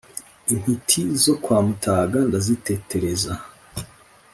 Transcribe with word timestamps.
intiti 0.53 1.01
zo 1.23 1.33
kwa 1.43 1.57
mutaga 1.65 2.19
ndazitetereza 2.27 3.31